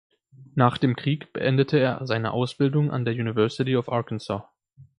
Nach 0.55 0.79
dem 0.79 0.95
Krieg 0.95 1.31
beendete 1.31 1.77
er 1.77 2.07
seine 2.07 2.31
Ausbildung 2.31 2.89
an 2.89 3.05
der 3.05 3.13
University 3.13 3.77
of 3.77 3.87
Arkansas. 3.87 4.49